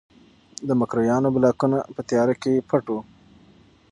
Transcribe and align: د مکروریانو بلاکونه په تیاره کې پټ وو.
د 0.67 0.69
مکروریانو 0.79 1.29
بلاکونه 1.35 1.77
په 1.95 2.01
تیاره 2.09 2.35
کې 2.41 2.65
پټ 2.69 2.85
وو. 2.91 2.99